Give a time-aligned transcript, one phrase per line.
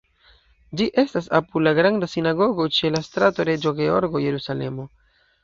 [0.79, 4.89] Ĝi estas apud la Granda Sinagogo ĉe la Strato Reĝo Georgo, Jerusalemo.